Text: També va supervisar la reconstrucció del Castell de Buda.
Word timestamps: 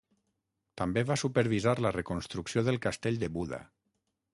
També 0.81 1.03
va 1.11 1.17
supervisar 1.25 1.75
la 1.87 1.95
reconstrucció 1.99 2.67
del 2.71 2.85
Castell 2.87 3.25
de 3.27 3.35
Buda. 3.39 3.67